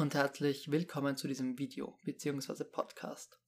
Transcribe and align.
und 0.00 0.14
herzlich 0.14 0.70
willkommen 0.70 1.18
zu 1.18 1.28
diesem 1.28 1.58
Video 1.58 1.98
bzw. 2.04 2.64
Podcast. 2.64 3.38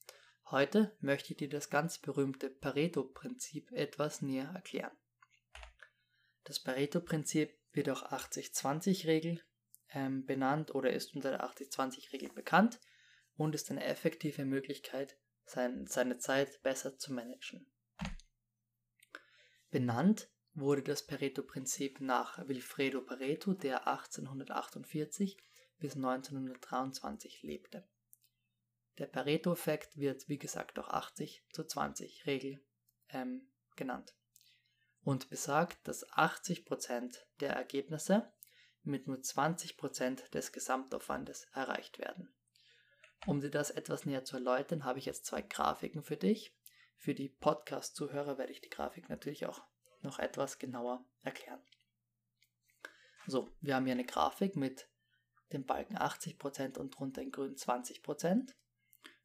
Heute 0.51 0.95
möchte 1.01 1.33
ich 1.33 1.39
dir 1.39 1.49
das 1.49 1.71
ganz 1.71 1.97
berühmte 1.97 2.51
Pareto-Prinzip 2.51 3.73
etwas 3.73 4.21
näher 4.21 4.51
erklären. 4.55 4.93
Das 6.45 6.61
Pareto-Prinzip 6.61 7.59
wird 7.73 7.89
auch 7.89 8.03
80-20-Regel 8.03 9.43
ähm, 9.95 10.27
benannt 10.27 10.75
oder 10.75 10.93
ist 10.93 11.15
unter 11.15 11.31
der 11.31 11.43
80-20-Regel 11.43 12.29
bekannt 12.35 12.81
und 13.39 13.55
ist 13.55 13.71
eine 13.71 13.85
effektive 13.85 14.45
Möglichkeit, 14.45 15.17
sein, 15.47 15.87
seine 15.87 16.19
Zeit 16.19 16.63
besser 16.63 16.99
zu 16.99 17.15
managen. 17.15 17.67
Benannt 19.71 20.29
wurde 20.53 20.83
das 20.83 21.07
Pareto-Prinzip 21.07 22.03
nach 22.03 22.47
Wilfredo 22.47 23.01
Pareto, 23.01 23.55
der 23.55 23.89
1848 23.89 25.39
bis 25.83 25.97
1923 25.97 27.43
lebte. 27.43 27.85
Der 28.99 29.07
Pareto-Effekt 29.07 29.99
wird 29.99 30.29
wie 30.29 30.39
gesagt 30.39 30.79
auch 30.79 30.89
80 30.89 31.45
zu 31.51 31.65
20 31.65 32.25
Regel 32.27 32.65
ähm, 33.09 33.49
genannt 33.75 34.15
und 35.03 35.29
besagt, 35.29 35.89
dass 35.89 36.09
80% 36.11 37.19
der 37.41 37.55
Ergebnisse 37.55 38.33
mit 38.85 39.09
nur 39.09 39.17
20% 39.17 40.31
des 40.31 40.53
Gesamtaufwandes 40.53 41.49
erreicht 41.53 41.99
werden. 41.99 42.33
Um 43.27 43.41
dir 43.41 43.51
das 43.51 43.71
etwas 43.71 44.07
näher 44.07 44.25
zu 44.25 44.37
erläutern, 44.37 44.85
habe 44.85 45.01
ich 45.01 45.05
jetzt 45.05 45.27
zwei 45.27 45.43
Grafiken 45.43 46.05
für 46.05 46.17
dich. 46.17 46.57
Für 46.97 47.15
die 47.15 47.29
Podcast-Zuhörer 47.29 48.39
werde 48.39 48.53
ich 48.53 48.61
die 48.61 48.71
Grafik 48.71 49.09
natürlich 49.09 49.47
auch 49.47 49.63
noch 50.01 50.21
etwas 50.21 50.61
genauer 50.61 51.05
erklären. 51.23 51.61
So, 53.27 53.51
wir 53.61 53.75
haben 53.75 53.87
hier 53.87 53.95
eine 53.95 54.05
Grafik 54.05 54.55
mit 54.55 54.89
dem 55.53 55.65
Balken 55.65 55.97
80% 55.97 56.79
und 56.79 56.91
drunter 56.91 57.23
in 57.23 57.31
grün 57.31 57.55
20%. 57.55 58.53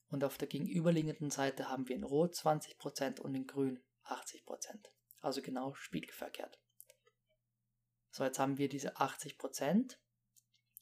Und 0.09 0.23
auf 0.23 0.37
der 0.37 0.47
gegenüberliegenden 0.47 1.31
Seite 1.31 1.69
haben 1.69 1.87
wir 1.87 1.95
in 1.95 2.03
rot 2.03 2.33
20% 2.33 3.19
und 3.19 3.35
in 3.35 3.45
grün 3.45 3.83
80%. 4.05 4.43
Also 5.19 5.41
genau 5.41 5.73
spiegelverkehrt. 5.73 6.59
So, 8.11 8.23
jetzt 8.23 8.39
haben 8.39 8.57
wir 8.57 8.69
diese 8.69 8.97
80% 8.97 9.97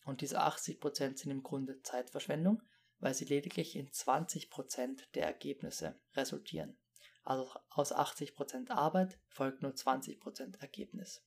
und 0.06 0.22
diese 0.22 0.42
80% 0.42 1.18
sind 1.18 1.32
im 1.32 1.44
Grunde 1.44 1.82
Zeitverschwendung, 1.82 2.62
weil 3.00 3.14
sie 3.14 3.26
lediglich 3.26 3.76
in 3.76 3.90
20% 3.90 5.02
der 5.14 5.26
Ergebnisse 5.26 6.00
resultieren. 6.14 6.78
Also 7.24 7.52
aus 7.70 7.92
80% 7.92 8.70
Arbeit 8.70 9.20
folgt 9.28 9.64
nur 9.64 9.72
20% 9.72 10.60
Ergebnis. 10.62 11.26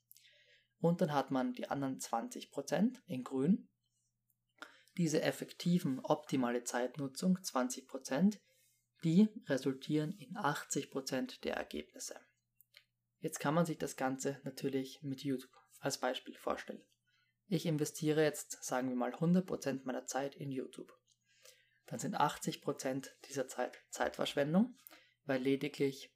Und 0.80 1.00
dann 1.00 1.12
hat 1.12 1.32
man 1.32 1.52
die 1.52 1.68
anderen 1.68 1.98
20% 1.98 3.02
in 3.06 3.24
grün 3.24 3.68
diese 4.98 5.22
effektiven 5.22 6.00
optimale 6.00 6.64
Zeitnutzung 6.64 7.38
20%, 7.38 8.38
die 9.04 9.28
resultieren 9.46 10.12
in 10.18 10.36
80% 10.36 11.40
der 11.42 11.54
Ergebnisse. 11.54 12.20
Jetzt 13.20 13.38
kann 13.38 13.54
man 13.54 13.64
sich 13.64 13.78
das 13.78 13.96
Ganze 13.96 14.40
natürlich 14.42 15.00
mit 15.02 15.22
YouTube 15.22 15.56
als 15.78 15.98
Beispiel 15.98 16.36
vorstellen. 16.36 16.84
Ich 17.46 17.64
investiere 17.64 18.22
jetzt, 18.24 18.62
sagen 18.62 18.88
wir 18.88 18.96
mal, 18.96 19.14
100% 19.14 19.84
meiner 19.84 20.06
Zeit 20.06 20.34
in 20.34 20.50
YouTube. 20.50 20.92
Dann 21.86 22.00
sind 22.00 22.16
80% 22.16 23.08
dieser 23.28 23.46
Zeit 23.46 23.78
Zeitverschwendung, 23.90 24.76
weil 25.24 25.40
lediglich, 25.40 26.12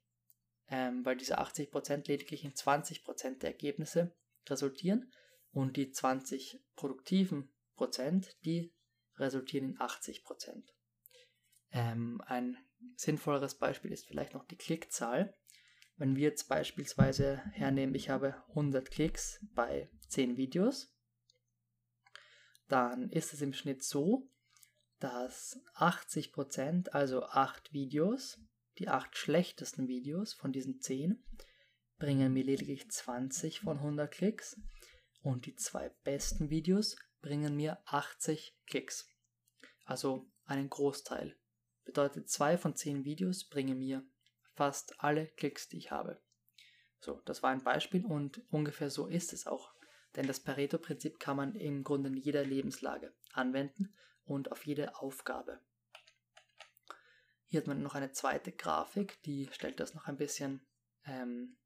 ähm, 0.67 1.05
weil 1.05 1.15
diese 1.15 1.39
80% 1.39 2.07
lediglich 2.07 2.43
in 2.43 2.53
20% 2.53 3.39
der 3.39 3.51
Ergebnisse 3.51 4.13
resultieren 4.47 5.11
und 5.51 5.77
die 5.77 5.89
20 5.89 6.61
produktiven 6.75 7.49
Prozent, 7.75 8.37
die 8.45 8.73
resultieren 9.17 9.71
in 9.71 9.81
80 9.81 10.23
Prozent. 10.23 10.73
Ähm, 11.71 12.21
ein 12.25 12.57
sinnvolleres 12.95 13.55
Beispiel 13.55 13.91
ist 13.91 14.05
vielleicht 14.05 14.33
noch 14.33 14.45
die 14.45 14.57
Klickzahl. 14.57 15.33
Wenn 15.97 16.15
wir 16.15 16.23
jetzt 16.23 16.47
beispielsweise 16.49 17.37
hernehmen, 17.51 17.95
ich 17.95 18.09
habe 18.09 18.43
100 18.49 18.89
Klicks 18.89 19.45
bei 19.53 19.89
10 20.09 20.37
Videos, 20.37 20.93
dann 22.67 23.09
ist 23.09 23.33
es 23.33 23.41
im 23.41 23.53
Schnitt 23.53 23.83
so, 23.83 24.29
dass 24.99 25.59
80%, 25.75 26.89
also 26.89 27.23
8 27.23 27.73
Videos, 27.73 28.39
die 28.77 28.87
8 28.87 29.17
schlechtesten 29.17 29.87
Videos 29.87 30.33
von 30.33 30.51
diesen 30.51 30.79
10, 30.79 31.23
bringen 31.97 32.33
mir 32.33 32.43
lediglich 32.43 32.89
20 32.89 33.59
von 33.59 33.77
100 33.77 34.11
Klicks 34.11 34.59
und 35.21 35.45
die 35.45 35.55
zwei 35.55 35.89
besten 36.03 36.49
Videos 36.49 36.95
bringen 37.23 37.55
mir 37.55 37.79
80 37.85 38.55
Klicks. 38.67 39.09
Also 39.85 40.29
einen 40.45 40.69
Großteil. 40.69 41.35
Bedeutet, 41.85 42.29
zwei 42.29 42.57
von 42.57 42.75
zehn 42.75 43.05
Videos 43.05 43.45
bringen 43.45 43.79
mir 43.79 44.05
fast 44.53 44.99
alle 44.99 45.27
Klicks, 45.27 45.67
die 45.67 45.77
ich 45.77 45.89
habe. 45.89 46.21
So, 46.99 47.21
das 47.25 47.41
war 47.41 47.49
ein 47.49 47.63
Beispiel 47.63 48.05
und 48.05 48.41
ungefähr 48.51 48.89
so 48.89 49.07
ist 49.07 49.33
es 49.33 49.47
auch. 49.47 49.73
Denn 50.15 50.27
das 50.27 50.41
Pareto-Prinzip 50.41 51.19
kann 51.19 51.37
man 51.37 51.55
im 51.55 51.83
Grunde 51.83 52.09
in 52.09 52.17
jeder 52.17 52.45
Lebenslage 52.45 53.13
anwenden 53.31 53.95
und 54.25 54.51
auf 54.51 54.65
jede 54.65 54.95
Aufgabe. 54.97 55.59
Hier 57.47 57.61
hat 57.61 57.67
man 57.67 57.81
noch 57.81 57.95
eine 57.95 58.11
zweite 58.11 58.51
Grafik, 58.51 59.21
die 59.23 59.49
stellt 59.51 59.79
das 59.79 59.93
noch 59.93 60.07
ein 60.07 60.17
bisschen 60.17 60.65
ähm, 61.05 61.57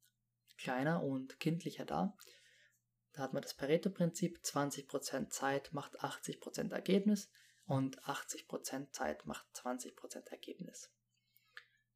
kleiner 0.57 1.03
und 1.03 1.39
kindlicher 1.39 1.85
dar. 1.85 2.15
Da 3.13 3.23
hat 3.23 3.33
man 3.33 3.41
das 3.41 3.53
Pareto-Prinzip, 3.55 4.39
20% 4.43 5.29
Zeit 5.29 5.73
macht 5.73 6.01
80% 6.01 6.71
Ergebnis 6.71 7.29
und 7.65 8.01
80% 8.03 8.91
Zeit 8.91 9.25
macht 9.25 9.45
20% 9.55 10.29
Ergebnis. 10.29 10.91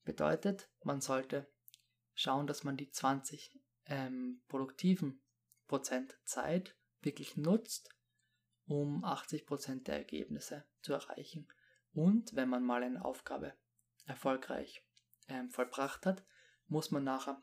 Bedeutet, 0.04 0.70
man 0.84 1.02
sollte 1.02 1.48
schauen, 2.14 2.48
dass 2.48 2.64
man 2.64 2.78
die 2.78 2.90
20 2.90 3.60
ähm, 3.86 4.42
produktiven 4.48 5.22
Prozent 5.68 6.18
Zeit 6.24 6.76
wirklich 7.02 7.38
nutzt, 7.38 7.90
um 8.66 9.04
80% 9.06 9.84
der 9.84 9.98
Ergebnisse 9.98 10.66
zu 10.82 10.94
erreichen. 10.94 11.48
Und 11.94 12.36
wenn 12.36 12.50
man 12.50 12.64
mal 12.64 12.84
eine 12.84 13.04
Aufgabe 13.04 13.54
erfolgreich 14.06 14.84
ähm, 15.28 15.50
vollbracht 15.50 16.06
hat, 16.06 16.24
muss 16.68 16.92
man 16.92 17.04
nachher, 17.04 17.42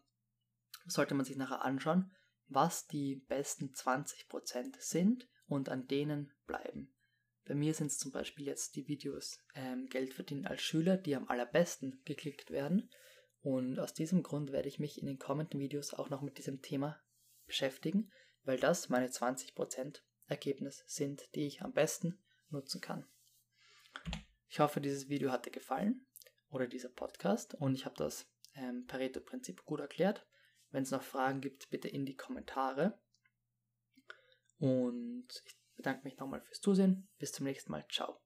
sollte 0.87 1.15
man 1.15 1.25
sich 1.25 1.37
nachher 1.37 1.63
anschauen, 1.63 2.15
was 2.49 2.87
die 2.87 3.17
besten 3.17 3.73
20% 3.73 4.77
sind 4.79 5.29
und 5.47 5.69
an 5.69 5.87
denen 5.87 6.33
bleiben. 6.47 6.93
Bei 7.45 7.55
mir 7.55 7.73
sind 7.73 7.87
es 7.87 7.99
zum 7.99 8.13
Beispiel 8.13 8.47
jetzt 8.47 8.77
die 8.77 8.89
Videos 8.89 9.41
ähm, 9.55 9.87
Geld 9.87 10.13
verdienen 10.13 10.47
als 10.47 10.61
Schüler, 10.61 10.99
die 10.99 11.17
am 11.17 11.29
allerbesten 11.29 12.03
geklickt 12.05 12.51
werden. 12.51 12.91
Und 13.41 13.79
aus 13.79 13.95
diesem 13.95 14.23
Grund 14.23 14.53
werde 14.53 14.69
ich 14.69 14.79
mich 14.79 15.01
in 15.01 15.07
den 15.07 15.19
kommenden 15.19 15.59
Videos 15.59 15.95
auch 15.95 16.11
noch 16.11 16.21
mit 16.21 16.37
diesem 16.37 16.61
Thema 16.61 17.01
beschäftigen, 17.47 18.11
weil 18.45 18.59
das 18.59 18.91
meine 18.91 19.09
20% 19.09 20.03
Ergebnis 20.27 20.85
sind, 20.87 21.35
die 21.35 21.47
ich 21.47 21.63
am 21.63 21.73
besten 21.73 22.19
nutzen 22.51 22.81
kann. 22.81 23.07
Ich 24.49 24.61
hoffe, 24.61 24.81
dieses 24.81 25.09
Video 25.09 25.31
hat 25.31 25.47
dir 25.47 25.51
gefallen 25.51 26.07
oder 26.51 26.67
dieser 26.67 26.89
Podcast 26.89 27.55
und 27.55 27.75
ich 27.75 27.85
habe 27.85 27.97
das 27.97 28.27
ähm, 28.55 28.87
Pareto-Prinzip 28.87 29.65
gut 29.65 29.81
erklärt. 29.81 30.27
Wenn 30.71 30.83
es 30.83 30.91
noch 30.91 31.03
Fragen 31.03 31.41
gibt, 31.41 31.71
bitte 31.71 31.89
in 31.89 32.05
die 32.05 32.17
Kommentare. 32.17 32.99
Und 34.59 35.29
ich 35.45 35.57
bedanke 35.77 36.05
mich 36.05 36.19
nochmal 36.19 36.41
fürs 36.41 36.61
Zusehen. 36.61 37.09
Bis 37.19 37.33
zum 37.33 37.45
nächsten 37.47 37.73
Mal. 37.73 37.87
Ciao. 37.89 38.21